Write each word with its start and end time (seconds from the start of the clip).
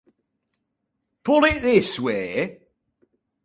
Put 1.21 1.43
it 1.43 1.61
this 1.61 1.99
way. 1.99 2.57